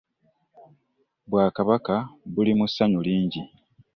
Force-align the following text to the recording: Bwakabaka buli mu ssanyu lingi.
Bwakabaka 1.31 1.93
buli 2.33 2.51
mu 2.59 2.65
ssanyu 2.69 2.99
lingi. 3.07 3.41